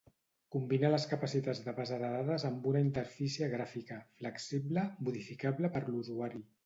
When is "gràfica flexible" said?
3.55-4.87